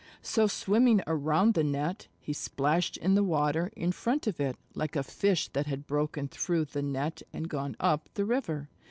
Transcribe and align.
So 0.23 0.47
swimming 0.47 1.01
around 1.05 1.53
the 1.53 1.63
net, 1.63 2.07
he 2.19 2.33
splashed 2.33 2.97
in 2.97 3.13
the 3.13 3.23
water 3.23 3.71
in 3.77 3.91
front 3.91 4.25
of 4.25 4.39
it, 4.39 4.57
like 4.73 4.95
a 4.95 5.03
Fish 5.03 5.47
that 5.49 5.67
had 5.67 5.85
broken 5.85 6.27
through 6.27 6.65
the 6.65 6.81
net 6.81 7.21
and 7.31 7.47
gone 7.47 7.75
up 7.79 8.09
the 8.15 8.25
river. 8.25 8.67